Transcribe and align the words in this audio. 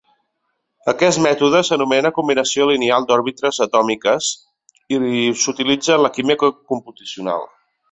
Aquest 0.93 1.19
mètode 1.25 1.61
s'anomena 1.67 2.11
combinació 2.15 2.65
lineal 2.71 3.05
d'òrbites 3.11 3.61
atòmiques 3.67 4.31
i 4.97 5.01
s'utilitza 5.45 5.97
en 6.01 6.05
la 6.07 6.15
química 6.19 6.53
computacional. 6.75 7.49